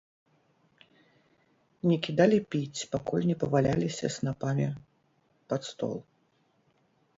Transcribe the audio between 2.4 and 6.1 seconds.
піць, пакуль не паваляліся снапамі пад стол.